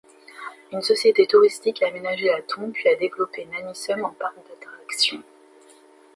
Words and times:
Une 0.71 0.81
société 0.81 1.27
touristique 1.27 1.83
a 1.83 1.87
aménagé 1.87 2.25
la 2.25 2.41
tombe, 2.41 2.71
puis 2.71 2.89
a 2.89 2.95
développé 2.95 3.45
Namisum 3.45 4.03
en 4.03 4.13
parc 4.13 4.33
d'attractions. 4.49 5.21